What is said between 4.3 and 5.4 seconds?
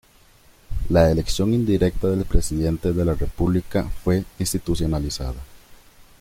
institucionalizada.